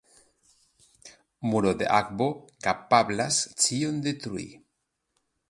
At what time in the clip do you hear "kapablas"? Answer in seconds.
2.67-3.39